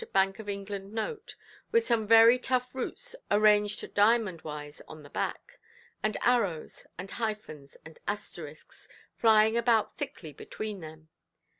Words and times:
Bank 0.13 0.39
of 0.39 0.49
England 0.49 0.93
note, 0.93 1.35
with 1.71 1.85
some 1.85 2.07
very 2.07 2.39
tough 2.39 2.73
roots 2.73 3.15
arranged 3.29 3.93
diamond–wise 3.93 4.81
on 4.87 5.03
the 5.03 5.11
back, 5.11 5.59
and 6.01 6.17
arrows, 6.21 6.87
and 6.97 7.11
hyphens, 7.11 7.77
and 7.85 7.99
asterisks, 8.07 8.87
flying 9.13 9.55
about 9.55 9.99
thickly 9.99 10.33
between 10.33 10.79
them. 10.79 11.09